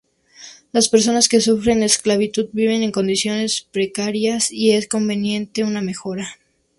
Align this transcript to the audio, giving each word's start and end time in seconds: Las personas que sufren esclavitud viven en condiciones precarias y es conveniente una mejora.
Las 0.71 0.89
personas 0.89 1.29
que 1.29 1.41
sufren 1.41 1.83
esclavitud 1.83 2.49
viven 2.53 2.81
en 2.81 2.91
condiciones 2.91 3.67
precarias 3.71 4.51
y 4.51 4.71
es 4.71 4.87
conveniente 4.89 5.63
una 5.63 5.83
mejora. 5.83 6.39